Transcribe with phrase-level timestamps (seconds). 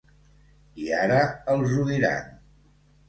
[0.85, 1.19] I ara
[1.57, 2.35] els ho diran.